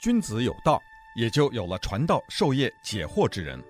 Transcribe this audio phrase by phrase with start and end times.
[0.00, 0.80] 君子有道，
[1.16, 3.60] 也就有了传道授业解惑之人。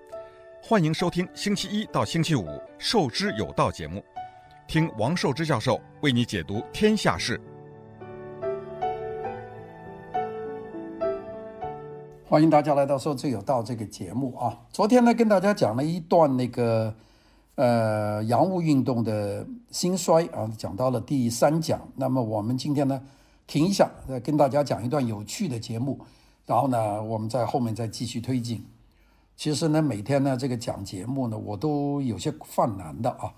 [0.61, 2.45] 欢迎收听星期一到星期五
[2.77, 4.03] 《授之有道》节目，
[4.67, 7.41] 听王寿之教授为你解读天下事。
[12.23, 14.55] 欢迎大家来到《授之有道》这个节目啊！
[14.71, 16.93] 昨天呢，跟大家讲了一段那个
[17.55, 21.81] 呃洋务运动的兴衰啊，讲到了第三讲。
[21.95, 23.01] 那么我们今天呢，
[23.47, 25.99] 停一下，再跟大家讲一段有趣的节目，
[26.49, 28.65] 然后呢，我们在后面再继续推进。
[29.37, 33.31] 其实呢，每天呢，这个讲节目呢，我都有些犯难的啊，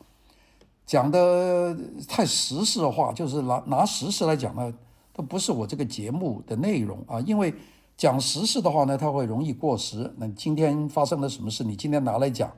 [0.86, 1.78] 讲的
[2.08, 4.74] 太时事化，就是拿拿时事来讲呢，
[5.12, 7.54] 都不是我这个节目的内容啊，因为。
[7.98, 10.12] 讲时事的话呢，它会容易过时。
[10.18, 12.52] 那今天发生了什么事，你今天拿来讲，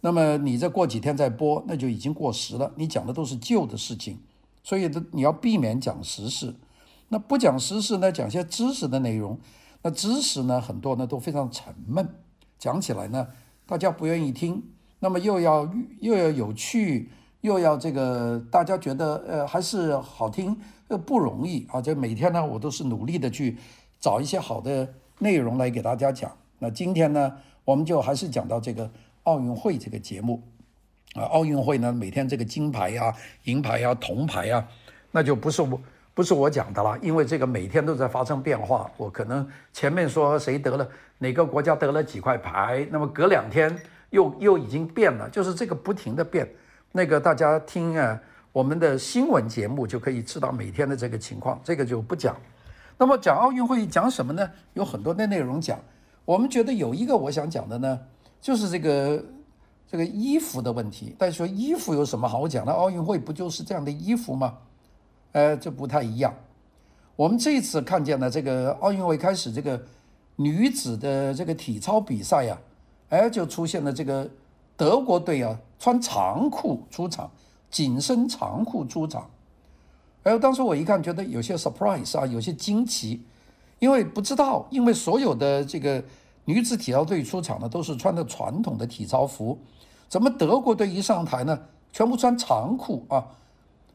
[0.00, 2.72] 那么你再过几天再播，那就已经过时了。
[2.74, 4.18] 你讲的都是旧的事情，
[4.64, 6.52] 所以你要避免讲时事。
[7.10, 9.38] 那不讲时事呢，讲些知识的内容。
[9.82, 12.08] 那知识呢，很多呢都非常沉闷，
[12.58, 13.28] 讲起来呢，
[13.66, 14.62] 大家不愿意听。
[15.00, 15.68] 那么又要
[16.00, 20.56] 又要有趣，又要这个大家觉得呃还是好听，
[20.88, 21.80] 呃不容易啊。
[21.80, 23.58] 就每天呢，我都是努力的去。
[24.02, 26.36] 找一些好的内容来给大家讲。
[26.58, 28.90] 那今天呢，我们就还是讲到这个
[29.22, 30.42] 奥运会这个节目
[31.14, 31.22] 啊。
[31.26, 34.66] 奥运会呢，每天这个金牌呀、银牌呀、铜牌呀，
[35.12, 35.80] 那就不是我
[36.14, 38.90] 不是我讲的了，因为这个每天都在发生变化。
[38.96, 40.86] 我可能前面说谁得了
[41.18, 43.74] 哪个国家得了几块牌，那么隔两天
[44.10, 46.46] 又又已经变了，就是这个不停的变。
[46.92, 48.20] 那个大家听啊，
[48.52, 52.36] 我们的新闻节目就可以知道每天的这个情况，这个就不讲。
[52.98, 54.48] 那么讲奥运会讲什么呢？
[54.74, 55.78] 有很多的内容讲。
[56.26, 57.98] 我们觉得有一个我想讲的呢，
[58.38, 59.24] 就是这个
[59.90, 61.16] 这个衣服的问题。
[61.18, 62.70] 但是说衣服有什么好讲的？
[62.70, 64.58] 奥运会不就是这样的衣服吗？
[65.32, 66.34] 呃，这不太一样。
[67.16, 69.80] 我们这一次看见了这个奥运会开始这个
[70.36, 72.58] 女子的这个体操比赛呀，
[73.10, 74.28] 哎，就出现了这个
[74.76, 77.30] 德国队啊，穿长裤出场，
[77.70, 79.28] 紧身长裤出场。
[80.24, 83.22] 哎，当时我一看，觉得有些 surprise 啊，有些惊奇，
[83.78, 86.02] 因为不知道，因为所有的这个
[86.44, 89.58] 女子体操队出场呢，都是穿的传统的体操服，
[90.08, 91.58] 怎么德国队一上台呢，
[91.92, 93.26] 全部穿长裤啊？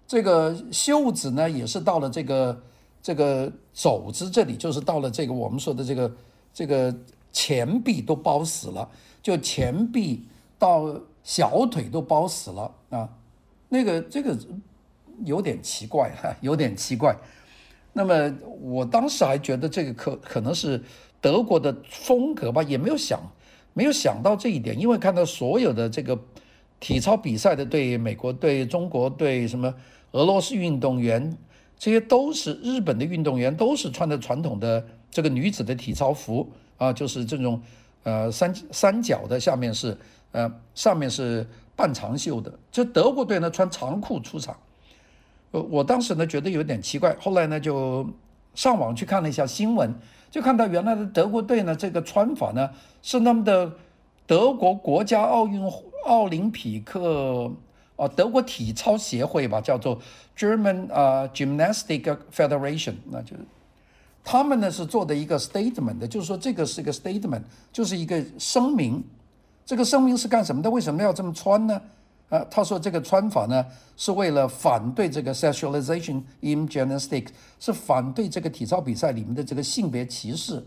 [0.07, 2.63] 这个袖子呢，也是到了这个
[3.03, 6.11] 这个肘子这里，就是到了这个我们说的这个
[6.53, 6.95] 这个
[7.31, 8.89] 前臂都包死了，
[9.21, 10.25] 就前臂
[10.57, 13.09] 到小腿都包死了啊，
[13.69, 14.35] 那个这个。
[15.25, 17.17] 有点奇怪哈，有点奇怪。
[17.91, 18.31] 那么
[18.61, 20.79] 我当时还觉得这个可可能是
[21.19, 23.19] 德国的风格吧，也没有想
[23.73, 26.15] 没有想到这一点，因为看到所有的这个
[26.79, 29.73] 体操比赛的对，美国对、中国对、什么
[30.11, 31.37] 俄罗斯运动员，
[31.77, 37.61] 这些都是日本的运动员，都是穿的传统的这个女子的体操服啊，就是这种
[38.03, 39.97] 呃三三角的，下面是
[40.31, 41.45] 呃上面是
[41.75, 42.51] 半长袖的。
[42.71, 44.57] 这德国队呢，穿长裤出场。
[45.51, 48.05] 呃，我当时呢觉得有点奇怪，后来呢就
[48.55, 49.93] 上网去看了一下新闻，
[50.29, 52.69] 就看到原来的德国队呢这个穿法呢
[53.01, 53.71] 是那么的
[54.25, 55.61] 德国国家奥运
[56.05, 57.51] 奥林匹克
[57.97, 59.99] 哦德国体操协会吧，叫做
[60.37, 63.39] German 啊 Gymnastic Federation，那就是
[64.23, 67.41] 他们呢是做的一个 statement 的，就是说这个是一个 statement，
[67.73, 69.03] 就是一个声明，
[69.65, 70.69] 这个声明是干什么的？
[70.69, 71.81] 为什么要这么穿呢？
[72.29, 73.65] 呃，他说这个穿法呢，
[73.95, 80.61] 是为了反对这个 sexualization in gymnastics，是反对这个体操比赛里面的这个性别歧视。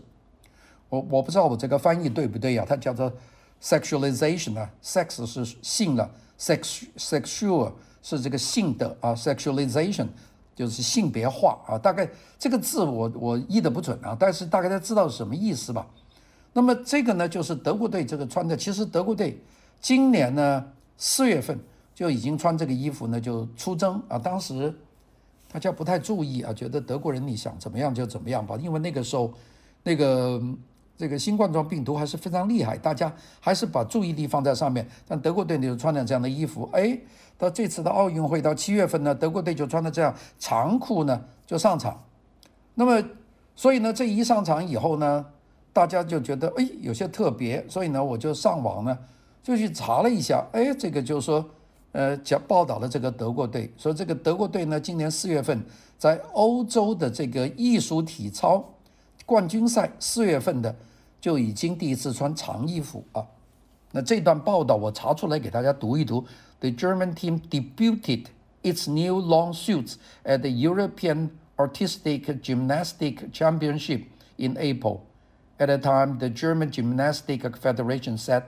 [0.89, 2.65] 我我不知道我这个翻译对不对呀？
[2.67, 3.13] 它叫做
[3.61, 6.09] sexualization 啊，sex 是性了
[6.41, 7.71] ，sex sexual
[8.01, 10.07] 是这个性的啊，sexualization
[10.55, 11.77] 就是性别化啊。
[11.77, 12.09] 大概
[12.39, 15.85] 这个字我我译的不准啊，但是大概都知道是什么意思吧。
[16.53, 19.39] 那么这个呢，就是德国队这个穿的，其实德国队
[19.79, 20.65] 今年呢。
[21.03, 21.59] 四月份
[21.95, 24.19] 就已经穿这个衣服呢，就出征啊。
[24.19, 24.71] 当时
[25.51, 28.55] 大家不太注意啊，觉得德国人你想怎么样就怎么样吧。
[28.61, 29.33] 因为那个时候，
[29.81, 30.39] 那个
[31.01, 34.87] 这个新冠状病毒还是非常厉害，大家还是把注意力放在上面。
[35.07, 36.95] 但德国队就穿了这样的衣服，哎，
[37.39, 41.99] 到这次的奥运会到七月份呢，德国队就穿的这样长裤呢就上场。
[42.75, 43.03] 那么，
[43.55, 45.25] 所以呢，这一上场以后呢，
[45.73, 48.95] 大家就觉得哎有些特别，所以呢，我就上网呢。
[49.43, 51.43] 就去查了一下，哎，这个就是说，
[51.93, 55.59] 呃，讲报道了这个德国队，说这个德国队呢，今年四月份
[55.97, 58.63] 在欧洲的这个艺术体操
[59.25, 60.75] 冠军赛，四月份的
[61.20, 63.26] 就已经第一次穿长衣服啊。
[63.92, 66.24] 那这段报道我查出来给大家读一读：
[66.60, 68.26] The German team debuted
[68.62, 69.94] its new long suits
[70.24, 74.04] at the European Artistic Gymnastics Championship
[74.36, 75.00] in April.
[75.58, 78.42] At the time, the German Gymnastic Federation said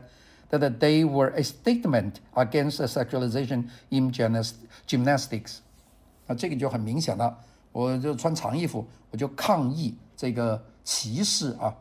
[0.50, 5.60] that they were a statement against the sexualization in gymnastics.
[6.26, 7.38] 啊，这个就很明显了。
[7.72, 11.74] 我就穿长衣服，我就抗议这个歧视啊。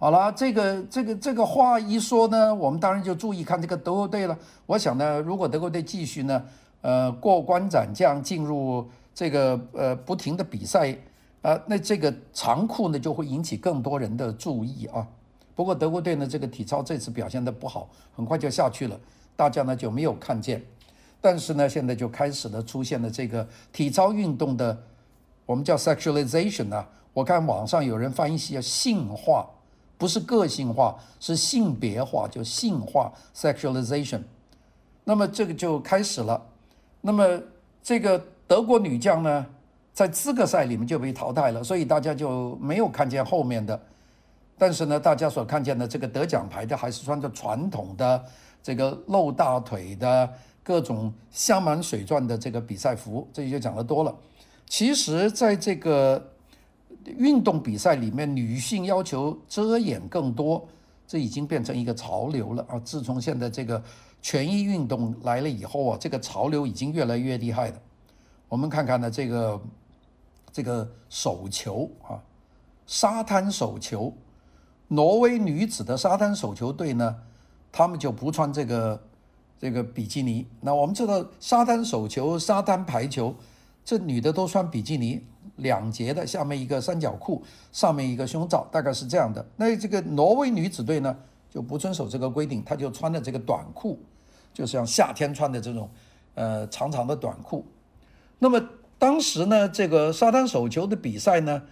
[0.00, 4.38] 好了，这个这个这个话一说呢，我们当然就注意看这个德国队了。
[4.64, 6.40] 我想呢，如果德国队继续呢，
[6.82, 10.96] 呃，过关斩将进入这个呃不停的比赛，
[11.42, 15.04] 呃，那这个长裤呢就会引起更多人的注意啊。
[15.56, 18.96] 不过德国队呢，这个体操这次表现得不好，很快就下去了，
[19.34, 20.62] 大家呢就没有看见。
[21.20, 24.78] 但是呢，现在就开始了出现了这个体操运动的，
[25.44, 26.88] 我们叫 sexualization 啊。
[27.12, 29.44] 我看网上有人翻译叫性化。
[29.98, 34.22] 不是个性化，是性别化，就性化 （sexualization）。
[35.02, 36.40] 那么这个就开始了。
[37.00, 37.40] 那么
[37.82, 39.44] 这个德国女将呢，
[39.92, 43.78] 在资格赛里面就被淘汰了，所以大家就没有看见后面的。
[44.56, 48.24] 但是呢，大家所看见的这个得奖牌的，还是穿着传统的
[48.62, 53.26] 这个露大腿的各种镶满水钻的这个比赛服。
[53.32, 54.14] 这就讲得多了。
[54.68, 56.24] 其实，在这个。
[57.16, 60.66] 运动比赛里面，女性要求遮掩更多，
[61.06, 62.78] 这已经变成一个潮流了啊！
[62.80, 63.82] 自从现在这个
[64.20, 67.80] 权益运动来了以后啊，这个潮流已经越来越厉害了。
[68.48, 69.60] 我们看看呢，这个
[70.52, 72.20] 这个手球啊，
[72.86, 74.12] 沙滩手球，
[74.88, 77.16] 挪威女子的沙滩手球队呢，
[77.70, 79.02] 他们就不穿这个
[79.58, 80.46] 这个比基尼。
[80.60, 83.34] 那我们知道，沙滩手球、沙滩排球，
[83.84, 85.24] 这女的都穿比基尼。
[85.58, 89.44] 两截的，下面一个三角裤，上面一个胸罩，大概是这样的。
[89.56, 91.16] 那这个挪威女子队呢，
[91.50, 93.98] 就不遵守这个规定，她就穿的这个短裤，
[94.54, 95.88] 就像夏天穿的这种，
[96.34, 97.64] 呃，长长的短裤。
[98.38, 98.60] 那么
[98.98, 101.62] 当时呢，这个沙滩手球的比赛呢，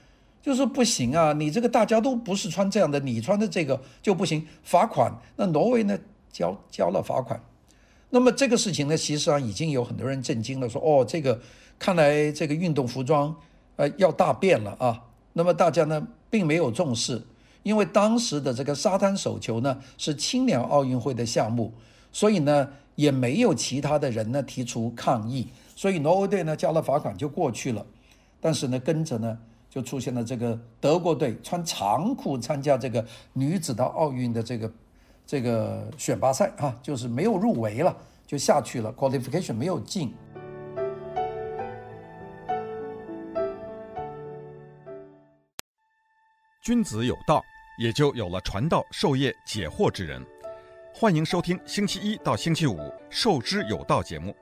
[0.43, 5.12] 就是不行啊，你这个大家都不是穿这样的，你穿的这个就不行，罚款。
[5.37, 5.99] 那挪威呢，
[6.33, 7.41] 交交了罚款。
[8.11, 11.41] 那么这个事情呢，其实上已经有很多人震惊了，说哦，这个
[11.79, 13.37] 看来这个运动服装。
[13.76, 15.05] 呃，要大变了啊！
[15.34, 17.23] 那么大家呢，并没有重视，
[17.62, 21.73] 因为当时的这个沙滩手球呢是青年奥运会的项目，
[22.11, 27.84] 所以呢也没有其他的人呢提出抗议，所以挪威队呢交了罚款就过去了。
[28.40, 29.38] 但是呢，跟着呢
[29.69, 34.73] 就出现了这个德国队穿长裤参加这个女子的奥运的这个
[35.26, 37.94] 这个选拔赛啊，就是没有入围了，
[38.26, 40.11] 就下去了，qualification 没有进。
[46.67, 47.45] 君子有道，
[47.79, 50.21] 也就有了传道授业解惑之人。
[50.93, 52.77] 欢迎收听星期一到星期五
[53.09, 54.35] 《授之有道》节目，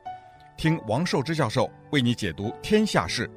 [0.57, 3.31] 听王寿之教授为你解读天下事。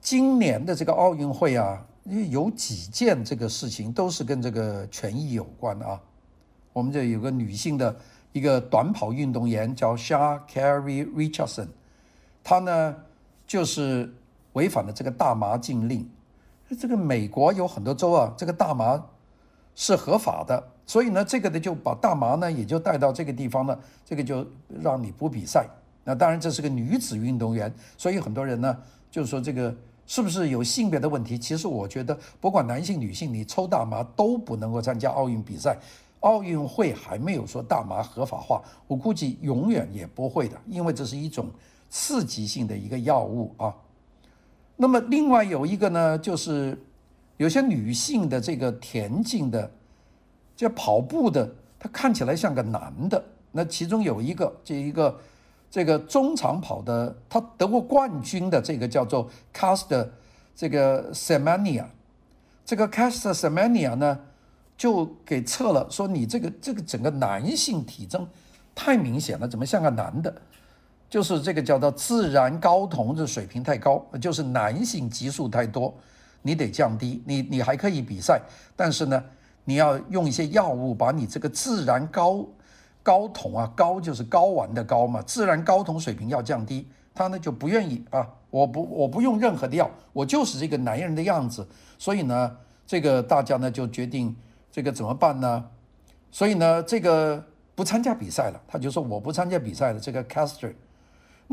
[0.00, 1.86] 今年的这个奥运会啊，
[2.30, 6.00] 有几件这个事情都是跟这个权益有关啊。
[6.72, 7.94] 我们这有个女性的
[8.32, 11.68] 一个短跑运动员叫 Sha'Carri Richardson，
[12.42, 12.96] 她呢。
[13.50, 14.08] 就是
[14.52, 16.08] 违反了这个大麻禁令，
[16.78, 19.04] 这个美国有很多州啊，这个大麻
[19.74, 24.46] 是合法的，所以呢，这个呢就把大麻呢也就带到这个地方了，这个就
[24.80, 25.66] 让你不比赛。
[26.04, 28.76] 那当然这是个女子运动员，所以很多人呢
[29.10, 29.74] 就是说这个
[30.06, 31.36] 是不是有性别的问题？
[31.36, 35.76] 其实我觉得不管男性女性，你抽大麻都不能够参加奥运比赛。
[36.20, 41.48] 奥运会还没有说大麻合法化，我估计永远也不会的，因为这是一种。
[41.90, 43.74] 刺激性的一个药物啊，
[44.76, 46.78] 那么另外有一个呢，就是
[47.36, 49.70] 有些女性的这个田径的，
[50.56, 53.22] 这跑步的，她看起来像个男的。
[53.52, 55.20] 那其中有一个，这一个
[55.68, 60.06] 这个中长跑的，他得过冠军的这个叫做 Caster
[60.54, 61.86] 这个 Semenya，
[62.64, 64.20] 这个 Caster Semenya 呢，
[64.76, 68.24] 就给测了，说你这个这个整个男性体征
[68.72, 70.32] 太明显了，怎么像个男的？
[71.10, 75.92] 就是这个叫做自然睾酮的水平太高，就是男性激素太多，
[76.40, 77.20] 你得降低。
[77.26, 78.40] 你你还可以比赛，
[78.76, 79.22] 但是呢，
[79.64, 82.46] 你要用一些药物把你这个自然睾
[83.02, 86.86] 睾酮啊，睾就是睾丸的睾嘛，自然睾酮水平要降低。
[87.12, 91.66] 他呢就不愿意啊，我不我不用任何的药，我就是这个男人的样子。
[91.98, 94.34] 所以呢，这个大家呢就决定
[94.70, 95.64] 这个怎么办呢？
[96.30, 98.62] 所以呢，这个不参加比赛了。
[98.68, 99.98] 他就说我不参加比赛了。
[99.98, 100.72] 这个 Caster。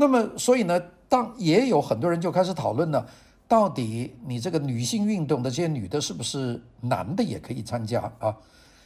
[0.00, 3.04] 那么，所以呢，当也有很多人就开始讨论了，
[3.48, 8.36] 到底你这个女性运动的这些女的，是不是男的也可以参加啊？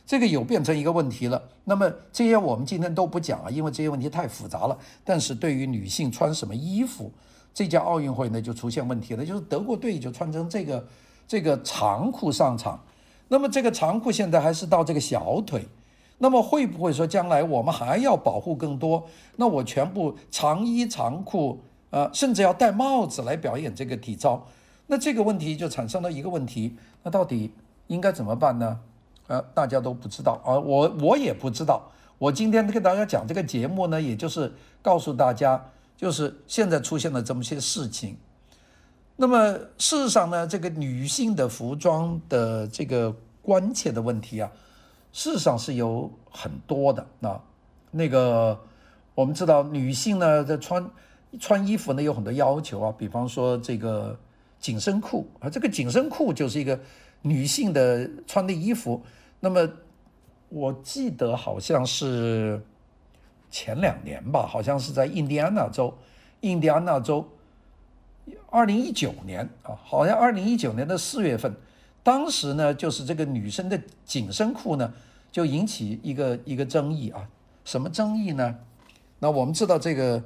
[0.07, 1.43] 这个有变成一个问题了。
[1.65, 4.79] 那么这些我们今天都不讲啊，因为这些问题太复杂了。
[5.05, 7.13] 但是对于女性穿什么衣服，
[7.53, 10.89] 这届奥运会呢就出现问题了，就是德国队就穿成这个
[11.29, 12.83] 这个长裤上场，
[13.29, 15.69] 那么这个长裤现在还是到这个小腿，
[16.23, 19.05] 那么会不会说将来我们还要保护更多？
[19.35, 21.59] 那我全部长衣长裤，
[21.91, 24.47] 呃，甚至要戴帽子来表演这个体操，
[24.87, 27.53] 那这个问题就产生了一个问题，那到底
[27.89, 28.79] 应该怎么办呢？
[29.27, 31.91] 呃，大家都不知道啊，我我也不知道。
[32.19, 35.61] 我今天跟大家讲这个节目呢，也就是告诉大家，
[35.97, 38.17] 就是现在出现了这么些事情。
[39.17, 43.13] 那么事实上呢，这个女性的服装的这个
[43.43, 44.49] 关切的问题啊，
[45.13, 47.41] 事实上是有很多的啊。
[47.91, 48.59] 那个
[49.15, 50.91] 我们知道，女性呢在穿
[51.39, 54.19] 穿衣服呢有很多要求啊，比方说这个
[54.59, 56.81] 紧身裤啊，这个紧身裤就是一个
[57.21, 59.01] 女性的穿的衣服。
[59.39, 59.69] 那么。
[60.55, 62.63] 我记得好像是
[63.49, 65.97] 前两年吧，好像是在印第安纳州，
[66.43, 67.27] 印第安纳州，
[68.51, 71.57] 二零一九年啊，好像二零一九年的四月份，
[72.03, 74.93] 当时呢，就是这个女生的紧身裤呢，
[75.31, 77.29] 就引起一个一个争议啊，
[77.65, 78.57] 什么争议呢？
[79.21, 80.23] 那我们知道这个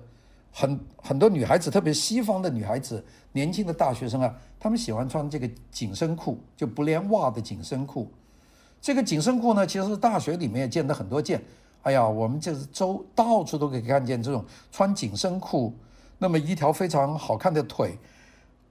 [0.51, 8.11] 很很多女孩子，特别西方的女孩子，年轻的大学生啊，她们喜欢穿这个紧身裤，就不连袜的紧身裤。
[8.81, 11.43] 这个紧身裤呢，其实大学里面也见得很多见。
[11.83, 15.75] 哎呀，我们就是周到处都可以看见这种穿紧身裤，
[16.19, 17.99] 那么一条非常好看的腿，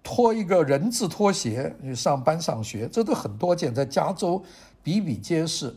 [0.06, 4.42] 拖一个人字拖鞋去上班上学，这都很多见，在加州
[4.84, 5.76] 比比皆是。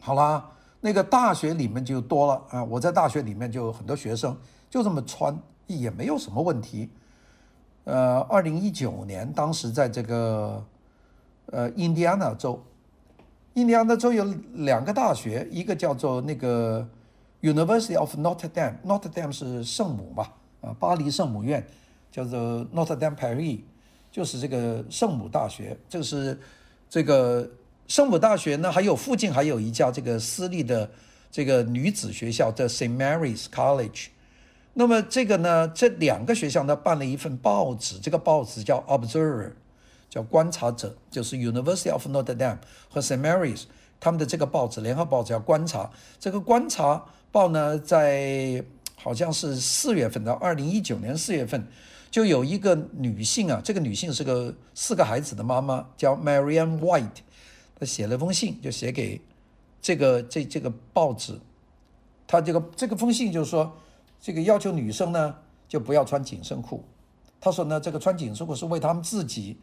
[0.00, 0.44] 好啦，
[0.80, 4.36] 那个大学里面就多了啊，我在大学里面就有很多学生
[4.68, 6.90] 就这么穿，也没有什么问题。
[7.84, 10.64] 呃，二零一九年，当时在这个
[11.46, 12.60] 呃印第安纳州。
[13.54, 16.86] 印第安纳州有两个大学，一个叫做那个
[17.40, 20.26] University of Notre Dame，Notre Dame 是圣母嘛，
[20.60, 21.64] 啊，巴黎圣母院
[22.10, 23.60] 叫做 Notre Dame Paris，
[24.10, 25.76] 就是这个圣母大学。
[25.88, 26.38] 这个是
[26.88, 27.50] 这个
[27.86, 30.90] 圣母大学呢，还有附近还有一家这个私立的
[31.30, 32.96] 这个女子学校叫 St.
[32.96, 34.08] Mary's College。
[34.74, 39.52] 那么这个呢，这两个学校呢办了一份报纸，这个报纸叫 Observer。
[40.10, 42.56] 叫观察者，就是 University of Notre Dame
[42.88, 43.20] 和 St.
[43.20, 43.64] Mary's
[44.00, 45.90] 他们的这个报纸，联合报纸叫观察。
[46.18, 48.64] 这个观察报呢，在
[48.96, 51.62] 好像是四月份到二零一九年四月份，
[52.10, 57.20] 就有一个女性啊，这个女性是个四个孩子的妈妈，叫 Marian White，
[57.78, 59.20] 她写了封信，就写给
[59.80, 61.38] 这个这这个报纸。
[62.26, 63.76] 她这个这个封信就是说，
[64.20, 65.34] 这个要求女生呢
[65.68, 66.84] 就不要穿紧身裤。
[67.40, 69.58] 她说呢，这个穿紧身裤是为他们自己。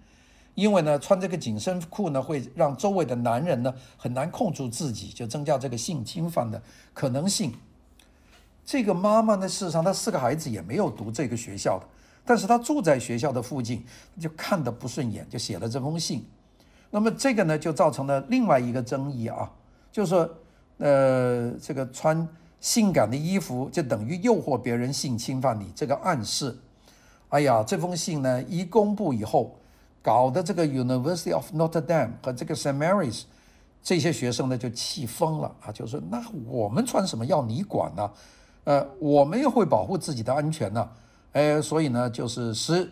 [0.54, 7.54] 因为呢，穿这个紧身裤呢，会让周围的男人呢很难控制自己，就增加这个性侵犯的可能性。
[8.66, 11.86] 这个妈妈呢，事实上她四个孩子也没有读这个学校的，
[12.26, 13.86] 但是他住在学校的附近，
[14.20, 16.26] 就看得不顺眼，就写了这封信。
[16.90, 19.52] 那么这个呢，就造成了另外一个争议啊，
[19.92, 20.30] 就是说，
[20.80, 22.28] 呃，这个穿
[22.60, 26.58] 性感的衣服就等于诱惑别人性侵犯你，这个暗示。
[27.30, 29.56] 哎呀，这封信呢一公布以后。
[30.06, 33.24] 搞的这个 University of Notre Dame 和这个 Saint Mary's
[33.82, 38.12] 这些学生呢就气疯了啊，就说那我们穿什么要你管呢？
[38.66, 40.88] 呃，我们又会保护自己的安全呢。
[41.36, 42.90] 呃，所以呢，就是十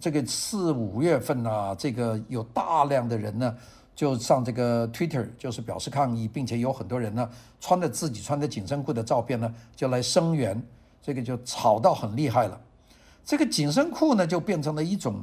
[0.00, 3.52] 这个四五月份呐、啊，这个有大量的人呢
[3.96, 7.28] 就上这个 Twitter 就是表示抗议，并且有很多人呢
[7.60, 10.62] 穿着自己穿的紧身裤的照片呢就来声援，
[11.02, 12.60] 这个就吵到很厉害了。
[13.24, 15.16] 这个紧身裤呢就变成了一种。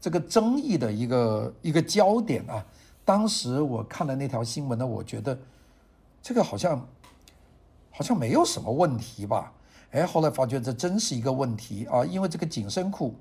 [0.00, 2.62] 这个争议的一个一个焦点啊，
[3.04, 5.38] 当时我看了那条新闻呢，我觉得
[6.20, 6.84] 这个好像
[7.92, 9.52] 好像没有什么问题吧？
[9.94, 13.14] 哎，后来发觉这真是一个问题啊，因为这个紧身裤，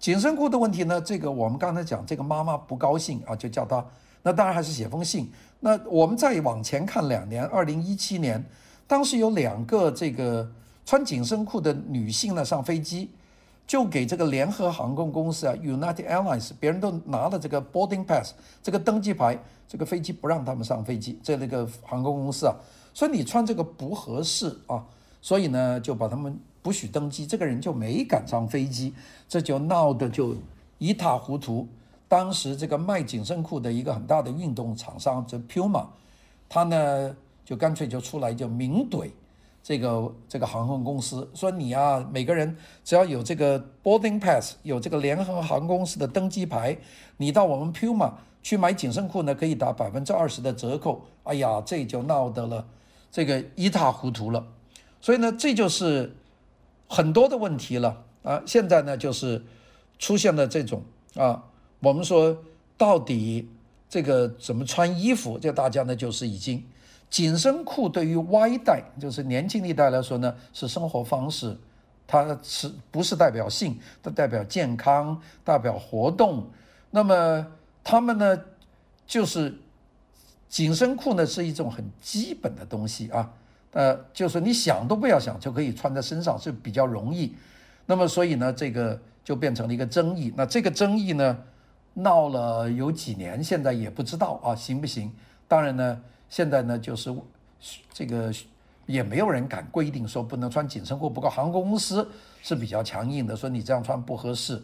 [0.00, 3.84] 紧身裤的问题呢，这个我们刚才讲，这个妈妈不高兴啊，就叫他，
[4.20, 5.30] 那当然还是写封信。
[5.60, 8.44] 那我们再往前看两年，二零一七年，
[8.88, 10.50] 当时有两个这个
[10.84, 13.08] 穿紧身裤的女性呢上飞机。
[13.64, 21.18] 就给这个联合航空公司啊，United Airlines，别人都拿了这个 boarding pass，这个登机牌，这个飞机不让他们上飞机。
[21.22, 22.54] 这那个航空公司啊，
[22.92, 24.84] 说你穿这个不合适啊，
[25.22, 28.92] 所以呢就把他们不许登机，这个人就没敢上飞机，
[29.26, 30.36] 这就闹得就
[30.76, 31.66] 一塌糊涂。
[32.08, 35.86] 当时这个卖紧身裤的一个很大的运动厂商，这 Puma，
[36.46, 39.10] 他呢就干脆就出来就明怼。
[39.62, 46.76] 这个这个航空公司说你啊，每个人只要有这个 boarding pass，有这个联合航空公司的登机牌，
[47.16, 48.12] 你到我们 Puma
[48.42, 51.02] 去买紧身裤呢，可以打百分之二十的折扣。
[51.22, 52.66] 哎呀，这就闹得了
[53.12, 54.44] 这个一塌糊涂了。
[55.02, 56.16] 所以呢，这就是
[56.88, 58.04] 很多的问题了。
[58.22, 59.42] 啊，现在呢就是
[59.98, 60.80] 出现了这种
[61.16, 61.42] 啊，
[61.80, 62.40] 我们说
[62.78, 63.50] 到底
[63.88, 66.64] 这个怎么穿衣服，这大家呢就是已经
[67.10, 71.58] 紧身裤对于 Y 代，就是年轻一代来说呢是生活方式，
[72.06, 73.76] 它是不是代表性？
[74.00, 76.48] 它代表健康，代表活动。
[76.92, 77.44] 那么
[77.82, 78.40] 他们呢
[79.04, 79.58] 就是
[80.48, 83.32] 紧身裤呢是一种很基本的东西啊。
[83.72, 87.34] 呃，就是你想都不要想就可以穿在身上，是比较容易。
[87.86, 90.32] 那么所以呢，这个就变成了一个争议。
[90.36, 91.38] 那这个争议呢，
[91.94, 95.10] 闹了有几年，现在也不知道啊，行不行？
[95.48, 97.14] 当然呢，现在呢就是
[97.92, 98.30] 这个
[98.84, 101.08] 也没有人敢规定说不能穿紧身裤。
[101.08, 102.06] 不过航空公司
[102.42, 104.62] 是比较强硬的，说你这样穿不合适。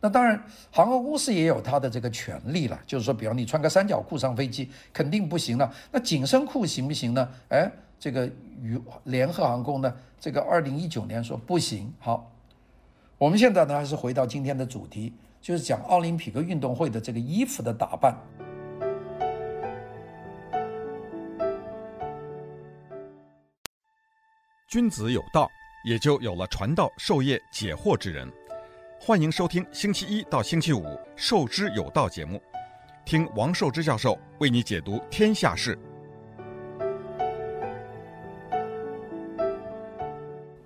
[0.00, 5.72] 那当然，航空公司也有他的这个权利了，就是说，比方你穿个三角裤上飞机肯定不行了。
[5.92, 7.28] 那紧身裤行不行呢？
[7.50, 7.70] 哎。
[7.98, 8.26] 这个
[8.60, 11.92] 与联合航空呢，这个二零一九年说不行。
[11.98, 12.30] 好，
[13.18, 18.16] 我们现在呢还是回到今天的主题，就是讲奥林匹克运动会的这个衣服的打扮。
[24.68, 25.48] 君子有道，
[25.84, 28.30] 也就有了传道授业解惑之人。
[29.00, 30.82] 欢迎收听星期一到星期五
[31.16, 32.40] 《授之有道》节目，
[33.04, 35.76] 听王寿之教授为你解读天下事。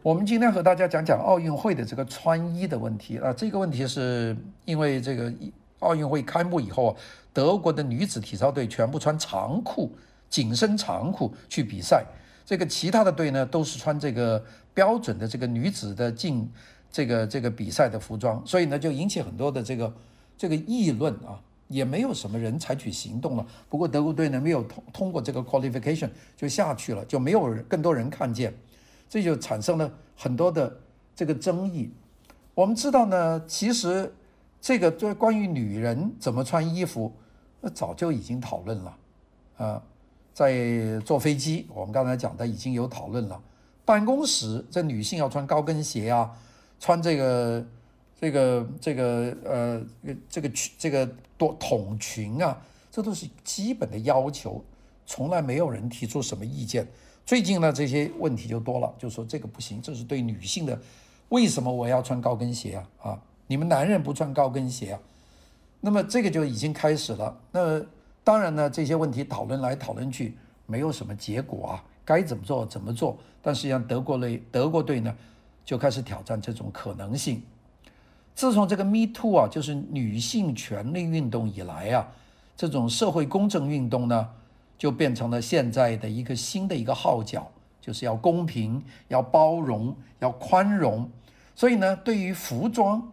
[0.02, 5.32] 我们今天和大家讲讲奥运会的这个穿衣的问题啊，这个问题是因为这个
[5.78, 6.97] 奥运会开幕以后啊，
[7.32, 9.92] 德国的女子体操队全部穿长裤、
[10.28, 12.04] 紧身长裤去比赛，
[12.44, 14.44] 这个其他的队呢都是穿这个
[14.75, 16.50] 标准的这个女子的进
[16.90, 19.94] 这个这个比赛的服装，所以呢就引起很多的这个
[20.37, 23.47] 这个议论啊，也没有什么人采取行动了。
[23.68, 28.52] 不过德国队呢没有通通过这个 qualification 就下去了，就没有人更多人看见。
[29.12, 30.75] 这就产生了很多的
[31.14, 31.92] 这个争议。
[32.54, 34.11] 我们知道呢，其实
[34.59, 37.12] 这个就关于女人怎么穿衣服，
[37.61, 38.96] 那早就已经讨论了
[39.59, 39.83] 啊。
[40.33, 43.38] 在坐飞机，我们刚才讲的已经有讨论了。
[43.85, 46.31] 办公室，这女性要穿高跟鞋啊，
[46.81, 47.66] 穿这个
[48.18, 49.83] 这个这个呃
[50.31, 52.59] 这个裙这个多筒裙啊，
[52.90, 54.64] 这都是基本的要求，
[55.05, 56.88] 从来没有人提出什么意见。
[57.24, 60.78] 最近呢，这些问题就多了，就说这个不行，这是对女性的，
[61.28, 63.11] 为什么我要穿高跟鞋啊？
[63.11, 65.00] 啊，你们男人不穿高跟鞋啊？
[65.80, 67.38] 那么这个就已经开始了。
[67.52, 67.80] 那
[68.24, 73.16] 当然呢，这些问题讨论来讨论去，没有什么结果啊，该怎么做怎么做。
[73.40, 75.14] 但实际上，德国队德国队呢，
[75.64, 77.42] 就开始挑战这种可能性。
[78.35, 82.08] 自从这个 Me Too 啊，就是女性权利运动以来啊，
[82.56, 84.28] 这种社会公正运动呢。
[84.83, 87.49] 就变成了现在的一个新的一个号角，
[87.81, 91.09] 就是要公平、要包容、要宽容。
[91.55, 93.12] 所以呢，对于服装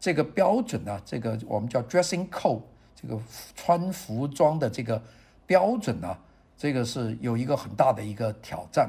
[0.00, 2.62] 这个标准呢，这个我们叫 dressing code，
[2.96, 3.20] 这个
[3.54, 5.02] 穿服装的这个
[5.46, 6.16] 标准呢，
[6.56, 8.88] 这个是有一个很大的一个挑战。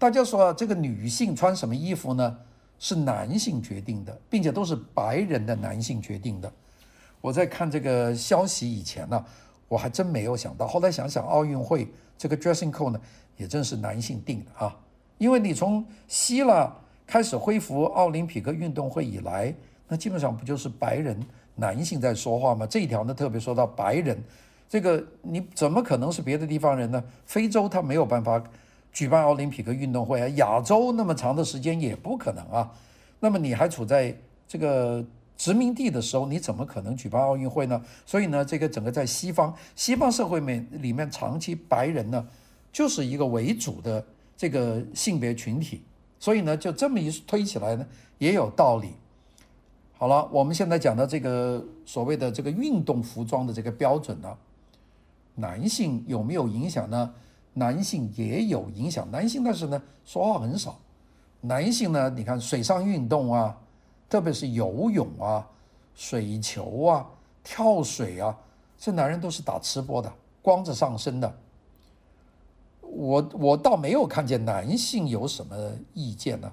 [0.00, 2.38] 大家说，这个女性穿什么衣服呢？
[2.80, 6.52] 是男性决定的，并且都是白人的男性决定的。
[7.20, 9.24] 我在看这个消息以前呢。
[9.70, 11.86] 我还真没有想到，后来想想，奥运会
[12.18, 13.00] 这个 dressing code 呢，
[13.36, 14.76] 也真是男性定的啊。
[15.16, 16.74] 因为你从希腊
[17.06, 19.54] 开始恢复奥林匹克运动会以来，
[19.86, 21.16] 那基本上不就是白人
[21.54, 22.66] 男性在说话吗？
[22.66, 24.20] 这一条呢，特别说到白人，
[24.68, 27.04] 这个你怎么可能是别的地方人呢？
[27.24, 28.42] 非洲他没有办法
[28.92, 32.68] 举办奥林匹克运动会啊，亚洲那么长的时间也不可能啊。
[33.20, 34.12] 那么你还处在
[34.48, 35.04] 这个。
[35.40, 37.82] 殖民地的时候，你怎么可能举办奥运会呢？
[38.04, 42.28] 所以呢，这个整个在西方西方社会面里面，长期白人呢
[42.70, 44.04] 就是一个为主的
[44.36, 45.80] 这个性别群体，
[46.18, 47.86] 所以呢，就这么一推起来呢，
[48.18, 48.90] 也有道理。
[49.96, 54.36] 好了，我们现在讲的这个所谓的这个运动服装的这个标准呢，
[55.36, 57.14] 男性有没有影响呢？
[57.54, 60.78] 男性也有影响，男性但是呢说话很少，
[61.40, 63.56] 男性呢，你看水上运动啊。
[64.10, 65.48] 特别是游泳啊、
[65.94, 67.06] 水球啊、
[67.44, 68.36] 跳水啊，
[68.76, 71.32] 这男人都是打吃播的，光着上身的。
[72.82, 75.56] 我我倒没有看见男性有什么
[75.94, 76.52] 意见呢、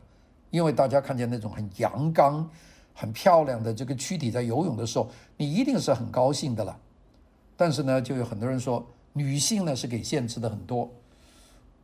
[0.51, 2.47] 因为大家看见那种很阳刚、
[2.93, 6.79] 很漂亮的这个躯体在游泳的时候，你一定是很高兴的了。
[7.55, 10.87] 但是呢，就有很多人说女性呢是给限制的很多，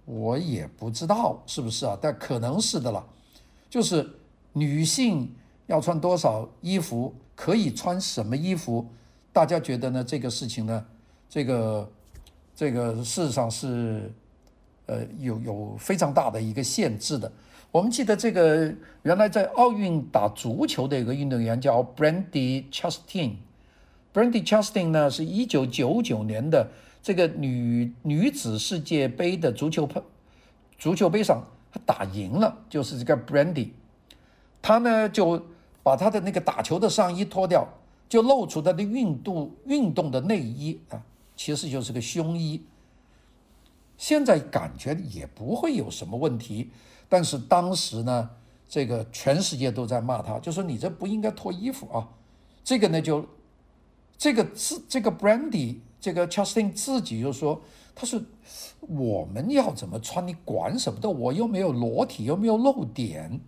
[0.06, 3.04] 我也不知道是不是啊，但可能是的了，
[3.72, 4.08] 就是
[4.52, 5.34] 女性。
[5.68, 8.86] 要穿多少衣服，可以穿什么衣服？
[9.32, 10.04] 大家觉得呢？
[10.04, 10.86] 这个事情呢，
[11.30, 11.92] 这个
[12.56, 14.12] 这个事实上是，
[14.86, 17.32] 呃，有有非常大的一个限制的。
[17.72, 18.72] 我们记得这个
[19.02, 23.38] 原来在奥运打足球的一个运动员叫 Brandy Chastain。
[24.14, 26.70] Brandy Chastain 呢，是一九九九年的
[27.02, 29.90] 这个女女子世界杯的足球
[30.78, 33.70] 足球杯上，她打赢了，就是这个 Brandy。
[34.62, 35.44] 她呢就
[35.84, 37.68] 把他的那个打球的上衣脱掉，
[38.10, 41.04] 就露出他的运动运动的内衣啊，
[41.36, 42.64] 其实就是个胸衣。
[43.98, 46.72] 现在感觉也不会有什么问题，
[47.08, 48.30] 但是当时呢，
[48.68, 52.10] 这个全世界都在骂他，就说你这不应该脱衣服啊。
[52.64, 53.24] 这个呢就。
[54.16, 57.60] 这个自这个 Brandy 这个 Justin 自己就说，
[57.94, 58.22] 他说
[58.80, 61.10] 我们要怎么穿你管什么的？
[61.10, 63.42] 我又没有裸体，又没有露点。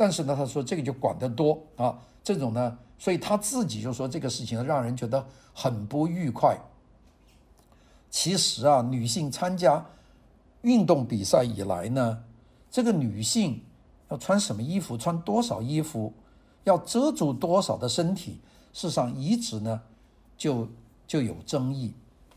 [0.00, 6.56] 但是呢，他说这个就管得多啊，这种呢，所以他自己就说这个事情让人觉得很不愉快。
[8.08, 9.84] 其实啊，女性参加
[10.62, 12.24] 运动比赛以来呢，
[12.70, 13.62] 这个女性
[14.08, 16.14] 要穿什么衣服，穿多少衣服，
[16.64, 18.40] 要遮住多少的身体，
[18.72, 19.82] 事实上一直呢。
[20.38, 20.66] 就
[21.06, 21.92] 就有争议，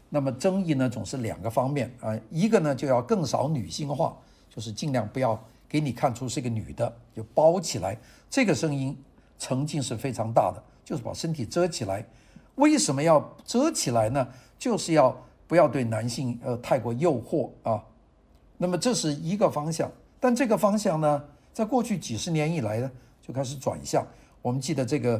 [0.09, 4.17] 那么争议呢，总是两个方面啊，一个呢就要更少女性化，
[4.53, 5.41] 就是尽量不要
[5.73, 7.97] 给你看出是个女的，就包起来。
[8.29, 8.95] 这个声音
[9.39, 12.05] 曾经是非常大的，就是把身体遮起来。
[12.57, 14.27] 为什么要遮起来呢？
[14.59, 17.83] 就是要不要对男性呃太过诱惑啊。
[18.59, 24.05] 那么这是一个方向，但这个方向呢，在过去几十年以来呢，就开始转向。
[24.43, 25.19] 我们记得这个。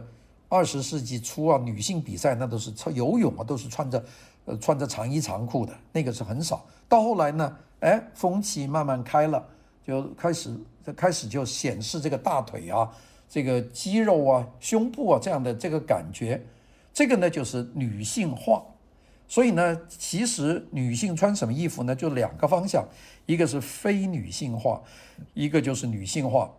[0.49, 4.05] 二十世纪初啊，女性比赛那都是穿游泳啊，都是穿着，
[4.45, 6.63] 呃，穿着长衣长裤的，那个是很少。
[6.87, 9.43] 到后来呢，哎，风气慢慢开了，
[9.85, 10.49] 就开始，
[10.95, 12.91] 开始就显示这个大腿啊，
[13.29, 16.45] 这个肌肉啊，胸部啊这样的这个感觉，
[16.93, 18.63] 这个呢就是女性化。
[19.27, 22.87] 所以呢，其实女性穿什么衣服呢，就两个方向，
[23.25, 24.81] 一个是非女性化，
[25.33, 26.53] 一个就是女性化。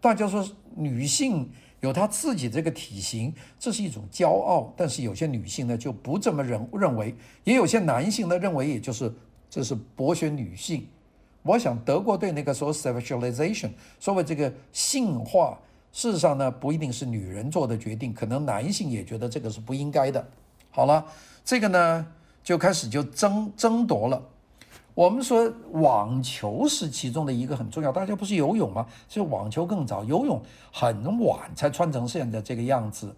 [0.00, 1.50] 大家说女性。
[1.80, 4.74] 有她自己这个体型，这是一种骄傲。
[4.76, 9.14] 但是有些女性呢就不这么认认为，也有些男性呢认为，也就是
[9.48, 10.88] 这是剥削女性。
[11.42, 15.58] 我想德国对那个说 sexualization，所谓这个性化，
[15.92, 20.26] 事实上呢不一定是女人做的决定，可能男性也觉得这个是不应该的。
[20.70, 21.06] 好了，
[21.44, 22.06] 这个呢
[22.42, 24.22] 就开始就争争夺了。
[24.94, 28.84] 我们说网球是其中的一个很重要，大家不是游泳吗？
[29.06, 33.14] 其实网球更早，游泳很晚才穿成现在这个样子。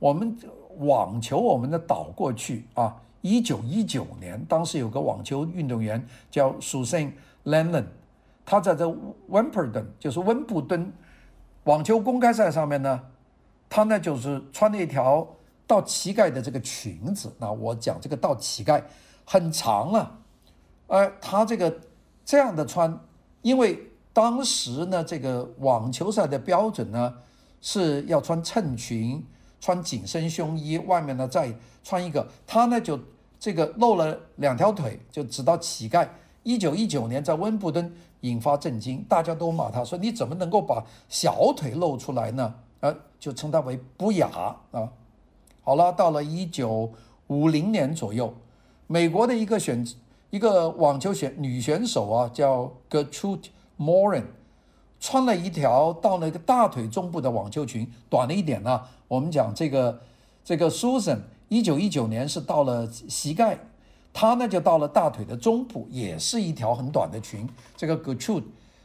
[0.00, 0.36] 我们
[0.78, 7.12] 网球，我们的倒过去啊，一九一九年，当时有个网球运动员叫 Suzanne
[7.44, 7.84] Lendl，
[8.44, 8.88] 他在这
[9.28, 10.92] 温布顿，就是温布顿
[11.64, 13.00] 网球公开赛上面呢，
[13.68, 15.26] 他呢就是穿了一条
[15.66, 17.32] 到膝盖的这个裙子。
[17.38, 18.82] 那我讲这个到膝盖
[19.24, 20.18] 很长了。
[20.86, 21.78] 而他这个
[22.24, 22.98] 这样的穿，
[23.42, 23.78] 因为
[24.12, 27.14] 当时呢，这个网球赛的标准呢
[27.60, 29.24] 是要穿衬裙、
[29.60, 31.54] 穿紧身胸衣，外面呢再
[31.84, 32.26] 穿一个。
[32.44, 32.98] 他呢就
[33.40, 36.06] 这个露了两条腿，就直到乞丐。
[36.44, 44.28] 一九一九年在温布顿引发震惊，大家都骂他说：“你怎么能够把小腿露出来呢？”啊，就称他为不雅
[44.70, 44.92] 啊。
[45.62, 46.92] 好了，到了一九
[47.26, 48.32] 五零年左右，
[48.86, 49.84] 美国的一个选。
[50.30, 54.26] 一个网球选女选手啊，叫 Gertrude Morin，
[55.00, 60.00] 穿了一条到那个大腿中部的网球裙，短了一点呢、我们讲这个
[60.44, 61.18] 这个 Susan，
[61.50, 63.58] 一九一九年是到了膝盖，
[64.12, 67.46] 她呢就到了大腿的中部，也是一条很短的裙。
[67.76, 68.44] 这个 Gertrude，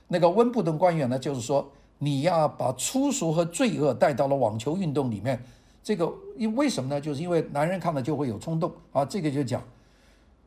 [0.09, 5.41] 那个温布顿官员呢，就是说你要把粗俗和罪恶带到了网球运动里面。
[5.81, 6.99] 这个因为什么呢？
[6.99, 9.05] 就是因为男人看了就会有冲动啊。
[9.05, 9.63] 这个就讲，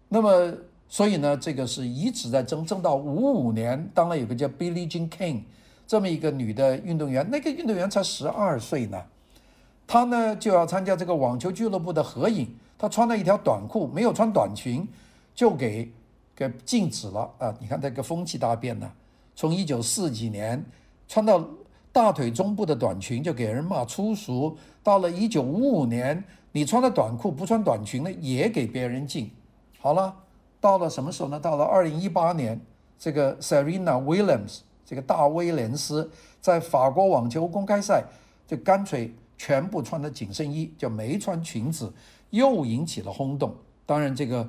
[0.09, 0.52] 那么。
[0.90, 5.42] 所以呢，这个是一直在争，争到五五年，当然有个叫 Billie Jean King
[5.87, 9.04] 这么一个女的运动员，那个运动员才十二岁呢，
[9.88, 12.46] 他呢就要参加这个网球俱乐部的合影，
[12.77, 14.87] 他穿了一条短裤，没有穿短裙，
[15.35, 15.90] 就给
[16.37, 17.53] 给禁止了啊！
[17.59, 18.88] 你看这个风气大变呢，
[19.35, 20.62] 从一九四几年
[21.09, 21.42] 穿到
[21.90, 26.22] 大腿中部的短裙就给人骂粗俗，到了一九五五年，
[26.53, 29.31] 你穿了短裤不穿短裙呢，也给别人禁，
[29.81, 30.14] 好了。
[30.61, 31.38] 到了什么时候呢？
[31.38, 32.61] 到了二零一八年，
[32.98, 38.03] 这个 Serena Williams 这个大威廉斯在法国网球公开赛
[38.44, 41.90] 就干脆全部穿的紧身衣，就没穿裙子，
[42.31, 43.55] 又引起了轰动。
[43.87, 44.46] 当然，这个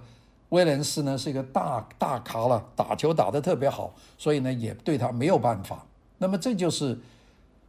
[0.50, 5.86] 威廉斯呢是一个大大咖了，打球打得特别好，所以呢也对他没有办法。
[6.18, 7.00] 那么这就是，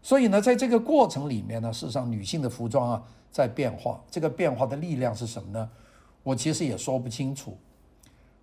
[0.03, 5.71] 所以呢在这个过程里面呢，事实上女性的服装啊在变化，这个变化的力量是什么呢？
[6.23, 7.57] 我其实也说不清楚。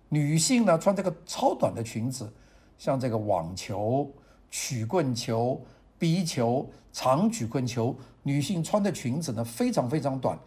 [0.08, 2.32] 女性呢穿这个超短的裙子，
[2.78, 4.10] 像这个网球
[4.50, 5.60] 曲棍球、
[5.98, 7.94] 壁球、长曲棍球，
[8.28, 10.38] 女性穿的裙子呢非常非常短。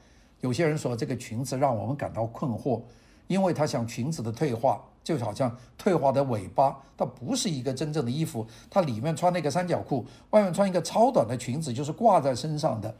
[0.41, 2.80] 有些人说这个裙子让我们感到困惑，
[3.26, 8.46] 因为它像裙子的退化，就好像退化的尾巴，它不是一个真正的衣服。
[8.70, 12.94] 它里面穿那个三角裤，外面穿一个超短的裙子，就是挂在身上的。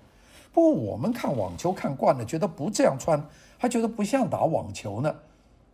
[0.52, 3.24] 不过我们看网球看惯了，觉得不这样穿，
[3.60, 5.16] 还觉得不像打网球呢。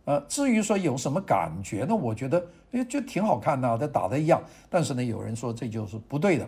[0.04, 1.94] 呃，至于说有什么感觉呢？
[1.94, 4.42] 我觉得诶，就挺好看的，这打的一样。
[4.68, 6.46] 但是呢，有人说这就是不对的。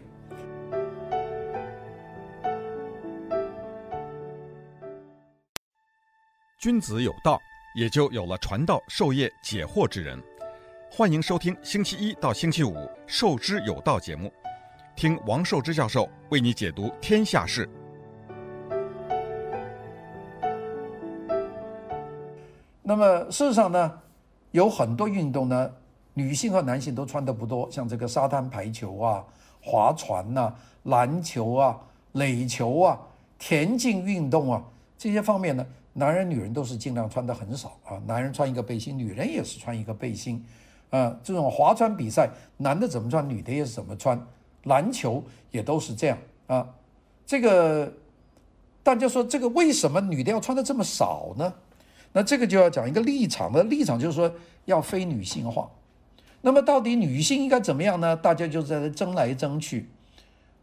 [6.61, 7.41] 君子有道，
[7.75, 10.23] 也就有了传道授业解惑之人。
[10.91, 12.75] 欢迎收听星期一到星期五
[13.07, 14.31] 《授之有道》节目，
[14.95, 17.67] 听王寿之教授为你解读天下事。
[22.83, 23.99] 那么事实上呢，
[24.51, 25.73] 有很多运动呢，
[26.13, 29.25] 女性和男性都穿的不多，像这个沙滩排球啊、
[29.63, 31.81] 划船呐、篮球啊、
[32.13, 33.01] 垒球啊、
[33.39, 34.63] 田径运动啊
[34.99, 38.01] 这些方面呢，男人女人都是尽量穿的很少啊。
[38.07, 40.45] 男人穿一个背心，女人也是穿一个背心。
[40.91, 44.21] 啊，这种划船比赛，男的怎么穿，女的也是怎么穿。
[44.65, 46.69] 篮球也都是这样啊。
[47.25, 47.93] 这个
[48.83, 51.55] 大家说，这个为什么女的要穿的这么少呢？
[52.13, 54.33] 那这个就要讲一个立场的立场，就是说
[54.65, 55.71] 要非女性化。
[56.41, 58.17] 那么到底女性应该怎么样呢？
[58.17, 59.89] 大家就在这争来争去。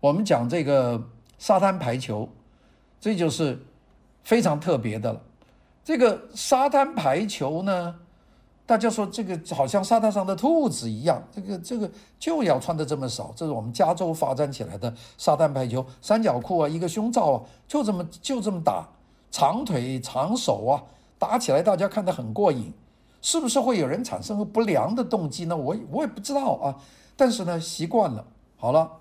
[0.02, 1.02] 我们讲这个
[1.40, 2.28] 沙滩排球，
[3.00, 3.58] 这就是
[4.28, 5.22] 非常特别的了。
[5.86, 7.96] 这个沙滩排球呢，
[8.66, 13.32] 大家说这个好像沙滩上的兔子一样，这个这个就要穿的这么少。
[13.38, 18.86] 这是我们加州发展起来的沙滩排球，三角裤啊，一个胸罩啊，就这么就这么打，
[19.32, 20.84] 长腿长手啊。
[21.18, 22.74] 打起来，大家看得很过瘾，
[23.22, 25.56] 是不是会有人产生不良的动机呢？
[25.56, 26.76] 我我也不知道啊。
[27.16, 28.26] 但是呢，习惯了。
[28.58, 28.92] 好了，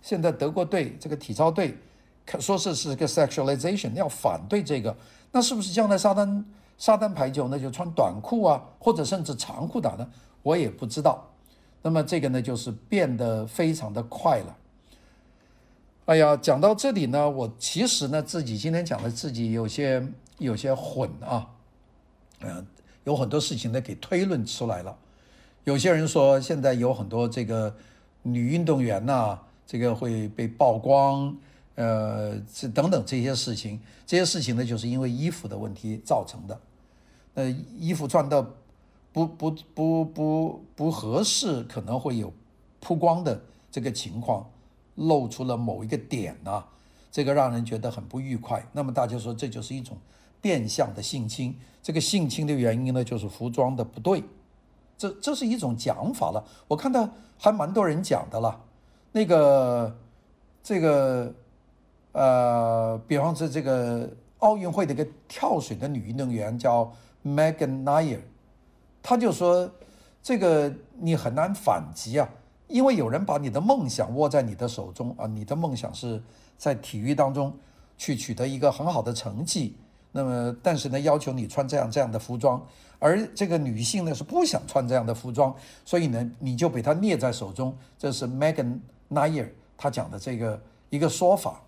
[0.00, 1.76] 现在德国队这个体操队，
[2.38, 4.94] 说是是个 sexualization，要反对这个，
[5.32, 6.44] 那是不是将来沙滩
[6.76, 10.06] 沙滩排球呢就穿短裤啊，或者甚至长裤打呢？
[10.42, 11.26] 我也不知道。
[11.82, 14.56] 那么这个呢，就是变得非常的快了。
[16.06, 20.06] 哎呀，讲到这里呢，我其实呢自己今天讲的自己有些
[20.38, 21.46] 有些混啊。
[22.42, 22.66] 嗯，
[23.04, 24.96] 有很多事情呢给推论出来了。
[25.64, 27.74] 有些人说，现在有很多这个
[28.22, 31.36] 女运动员呐，这个会被曝光，
[31.80, 36.60] 呃，这等等这些事情，这些事情呢，就是因为衣服的问题造成的。
[37.34, 38.42] 呃，衣服穿的
[39.12, 42.32] 不不不不不合适，可能会有
[42.80, 43.40] 曝光的
[43.70, 44.48] 这个情况，
[44.96, 46.62] 露出了某一个点呐，
[47.10, 48.66] 这个让人觉得很不愉快。
[48.72, 49.96] 那么大家说，这就是一种。
[50.42, 54.24] 变相的性侵，这个性侵的原因呢，就是服装的不对，
[54.96, 56.42] 这这是一种讲法了。
[56.66, 57.06] 我看到
[57.38, 58.58] 还蛮多人讲的了。
[59.12, 59.94] 那个
[60.62, 61.34] 这个
[62.12, 66.92] 呃，比方说这个奥运会的一个跳水的女运动员叫
[67.24, 68.18] Megan Nair，
[69.02, 69.70] 她就说
[70.22, 72.28] 这个你很难反击啊，
[72.66, 76.22] 因为有人把你的梦想握在你的手中啊，你的梦想是
[76.58, 77.56] 在体育当中
[77.96, 79.76] 去取得一个很好的成绩。
[80.12, 82.60] 那么，但是呢，要求你穿这样这样的服装，
[82.98, 87.72] 而这个女性呢是不想穿这样的服装，所以呢，你就被他捏在手中。
[87.96, 91.62] 这是 Megan Nair 她讲的这个一个说法。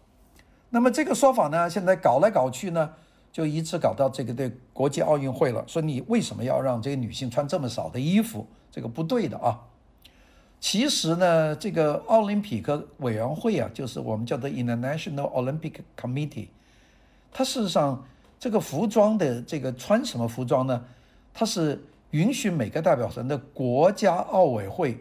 [0.74, 2.90] 那么这个说法呢，现在搞来搞去呢，
[3.30, 5.62] 就一直搞到这个对国际奥运会了。
[5.68, 8.46] 说你为什么要让这个女性穿这么少的衣服？
[8.70, 9.60] 这个不对的啊。
[10.58, 16.48] 其实呢，这个奥林匹克委员会啊，就是我们叫做 International Olympic Committee，
[17.30, 18.04] 它事实上。
[18.42, 20.84] 这个服装的这个穿什么服装呢？
[21.32, 21.80] 它是
[22.10, 24.98] 允许每个代表团的国家奥委会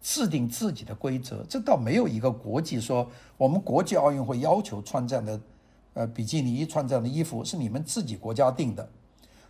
[0.00, 1.44] 制定自己的规则。
[1.48, 5.40] 这倒没有一个国际说我们国际奥运会要求穿这样的
[5.94, 8.88] 呃比基尼，穿这样的衣服是你们自己国家定的。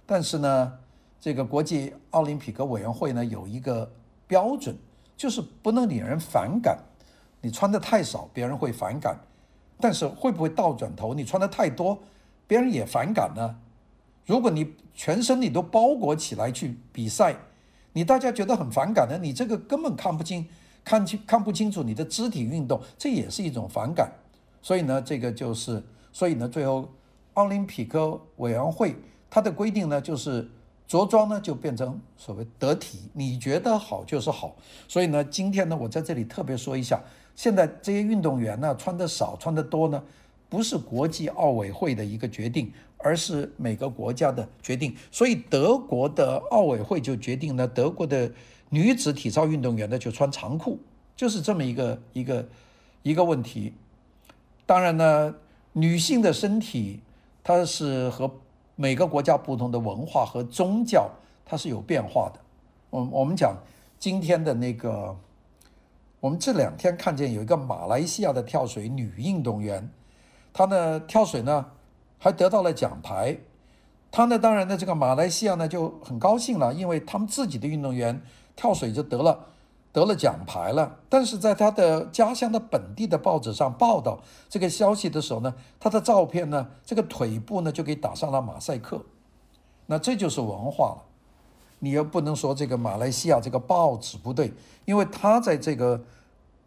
[0.07, 0.73] 但是呢，
[1.21, 3.91] 这个国际奥林匹克委员会呢有一个
[4.27, 4.77] 标准，
[5.17, 6.79] 就是不能令人反感。
[7.41, 9.15] 你穿的太少，别人会反感；
[9.79, 11.99] 但是会不会倒转头，你穿的太多？
[12.47, 13.57] 别人也反感呢。
[14.27, 17.37] 如果你全身你都包裹起来去比赛，
[17.99, 19.19] 你大家觉得很反感呢？
[19.21, 20.47] 你这个根本看不清，
[20.85, 24.09] 看清看不清楚你的肢体运动，这也是一种反感。
[24.63, 25.83] 所以呢，这个就是，
[26.13, 26.89] 所以呢，最后
[27.35, 28.95] 奥林匹克委员会
[29.29, 30.49] 它的规定呢，就是
[30.87, 34.55] 着装呢就变成所谓得体，你觉得好就是好。
[34.87, 37.03] 所以呢，今天呢，我在这里特别说一下，
[37.35, 40.01] 现在这些运动员呢，穿的少，穿的多呢。
[40.49, 44.95] 不是国际奥委会的一个决定，而是每个国家的决定。
[45.11, 48.31] 所以德国的奥委会就决定了，德国的
[48.71, 50.79] 女子体操运动员呢就穿长裤
[51.17, 52.49] 就是这么一个一个
[53.03, 53.75] 一个问题。
[54.65, 55.35] 当然呢，
[55.73, 57.01] 女性的身体
[57.43, 58.31] 它是和
[58.77, 61.11] 每个国家不同的文化和宗教
[61.45, 62.41] 它是有变化的。
[62.91, 63.57] 我我们讲
[63.99, 65.17] 今天的那个，
[66.21, 69.89] 我们这两天看见有一个马来西亚的跳水女运动员，
[70.59, 71.67] 他呢跳水呢
[72.19, 73.39] 还得到了奖牌。
[74.11, 78.21] 他呢当然呢这个马来西亚呢就很高兴了，因为他们自己的运动员
[78.57, 79.45] 跳水就得了。
[79.91, 89.07] 得了奖牌了，但是在他的家乡的本地的报纸上报道这个消息的时候呢，他的照片呢，这个腿部呢就给打上了马赛克，
[89.87, 91.03] 那这就是文化了。
[91.79, 94.53] 你又不能说这个马来西亚这个报纸不对，
[94.85, 96.05] 因为他在这个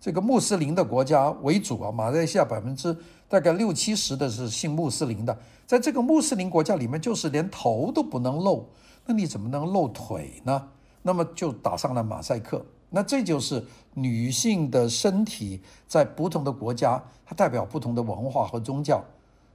[0.01, 2.97] 这个穆斯林的国家为主啊，马来西亚百分之
[3.29, 5.37] 大概六七十的是信穆斯林的，
[5.67, 8.67] 在这个穆斯林国家里面，就是连头都不能露，
[9.05, 10.69] 那你怎么能露腿呢？
[11.03, 12.65] 那么就打上了马赛克。
[12.89, 19.05] 那这就是女性的身体在不同的国家，它代表不同的文化和宗教。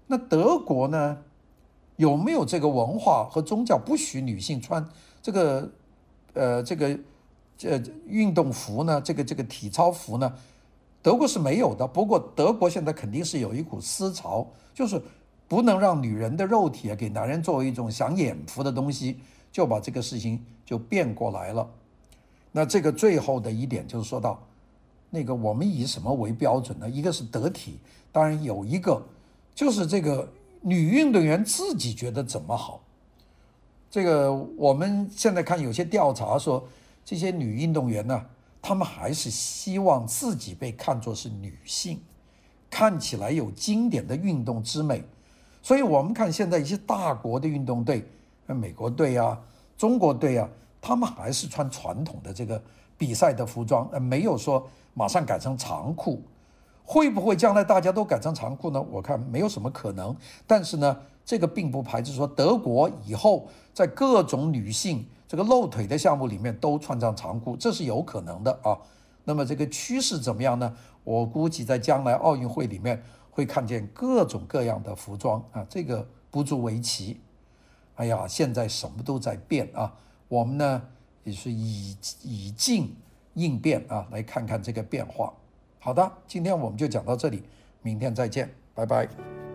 [0.06, 1.18] 那德国呢，
[1.96, 4.88] 有没有这个文化和宗教不许女性穿
[5.20, 5.70] 这个
[6.34, 6.98] 呃这个
[7.56, 9.00] 这运动服呢？
[9.00, 10.32] 这个这个体操服呢？
[11.02, 11.86] 德国是没有的。
[11.86, 15.00] 不过德国现在肯定是有一股思潮，就是
[15.46, 19.20] 不能让女人的肉体啊给男人作为一种享眼福的东西，
[19.52, 21.68] 就把这个事情就变过来了。
[22.52, 24.42] 那这个最后的一点就是说到，
[25.10, 26.90] 那个我们以什么为标准呢？
[26.90, 27.78] 一个是得体，
[28.10, 29.00] 当然有一个
[29.54, 30.28] 就是这个
[30.60, 32.80] 女运动员自己觉得怎么好。
[33.88, 36.66] 这个我们现在看有些调查说，
[37.06, 38.26] 这些女运动员呢，
[38.60, 42.02] 她们还是希望自己被看作是女性，
[42.68, 45.02] 看起来有经典的运动之美。
[45.62, 48.04] 所以我们看现在一些大国的运动队，
[48.46, 49.40] 美国队啊，
[49.78, 50.46] 中国队啊。
[50.78, 52.62] 他们还是穿传统的这个
[52.96, 54.64] 比赛的服装，呃，没有说
[54.94, 56.22] 马上改成长裤。
[56.84, 58.80] 会不会将来大家都改成长裤呢？
[58.80, 60.14] 我看没有什么可能。
[60.46, 68.78] 但是呢，这个并不排斥说德国以后在各种女性这个露腿的项目里面都穿上长裤，这是有可能的啊。
[69.24, 70.74] 那么这个趋势怎么样呢？
[71.02, 77.20] 我估计在将来奥运会里面会看见各种各样的服装啊，这个不足为奇。
[77.96, 79.94] 哎呀，现在什么都在变啊。
[80.28, 80.82] 我们呢
[81.24, 82.94] 也是以以静
[83.34, 85.32] 应变啊，来看看这个变化。
[85.78, 87.42] 好的，今天我们就讲到这里，
[87.82, 89.45] 明天再见，拜拜。